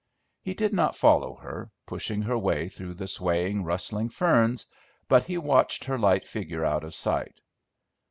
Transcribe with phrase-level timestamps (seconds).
[0.41, 4.65] He did not follow her, pushing her way through the swaying, rustling ferns,
[5.07, 7.39] but he watched her light figure out of sight.